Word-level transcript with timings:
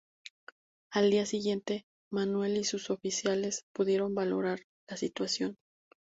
Al 0.89 1.11
día 1.11 1.27
siguiente, 1.27 1.85
Manuel 2.11 2.57
y 2.57 2.63
sus 2.63 2.89
oficiales 2.89 3.65
pudieron 3.71 4.15
valorar 4.15 4.61
la 4.89 4.97
situación. 4.97 5.59